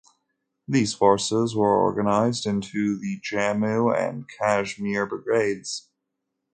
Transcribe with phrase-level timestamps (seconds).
[0.67, 5.89] These forces were organized into the Jammu and Kashmir Brigades.